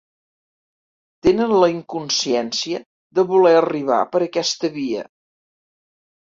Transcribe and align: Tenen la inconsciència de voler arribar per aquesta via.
Tenen 1.27 1.53
la 1.63 1.69
inconsciència 1.73 2.79
de 3.19 3.27
voler 3.33 3.53
arribar 3.59 4.01
per 4.17 4.23
aquesta 4.31 4.73
via. 4.81 5.05